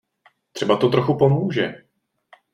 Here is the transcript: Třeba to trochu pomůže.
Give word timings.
Třeba 0.51 0.77
to 0.77 0.89
trochu 0.89 1.17
pomůže. 1.17 1.73